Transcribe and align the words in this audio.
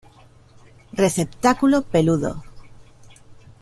Receptáculo 1.01 1.83
peludo. 1.83 2.41